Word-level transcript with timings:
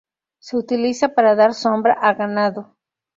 Se 0.39 0.57
utiliza 0.57 1.09
para 1.13 1.35
dar 1.35 1.53
sombra 1.53 1.93
a 1.93 2.15
ganado. 2.15 2.75